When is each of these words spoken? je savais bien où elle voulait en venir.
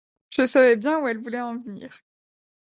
je 0.31 0.47
savais 0.47 0.77
bien 0.77 0.99
où 0.99 1.07
elle 1.07 1.19
voulait 1.21 1.41
en 1.41 1.59
venir. 1.59 2.01